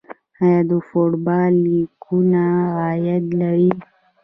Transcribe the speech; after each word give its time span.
آیا 0.41 0.59
د 0.69 0.71
فوټبال 0.87 1.51
لیګونه 1.65 2.43
عاید 2.77 3.25
لري؟ 3.39 3.71